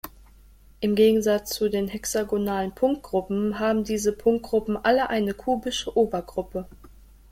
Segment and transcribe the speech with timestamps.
[0.79, 6.67] Im Gegensatz zu den hexagonalen Punktgruppen haben diese Punktgruppen alle eine kubische Obergruppe.